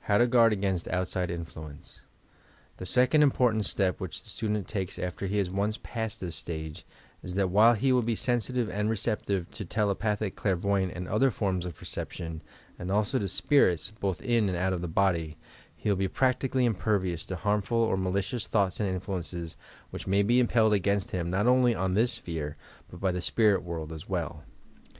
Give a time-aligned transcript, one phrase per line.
[0.00, 2.00] HOW TO OUABD A0AIN8T ODTSIDE INTLUENCEi:
[2.76, 6.84] The second important step which the student takes after he has once passed this stage
[7.22, 11.64] is that while he will be sensitive and receptive to telepathic, clairvoyant and other forms
[11.64, 12.42] of perception
[12.78, 15.38] and also to spirits, both in and out of the body,
[15.74, 19.56] he will be practically impervioas to harmful or malicious thoughts and influences
[19.88, 22.58] which may be impelled against him not only on this sphere,
[22.90, 24.44] but by the spirit world as well.